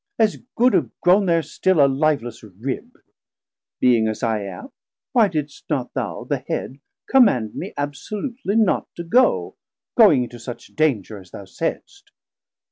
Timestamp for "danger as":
10.75-11.29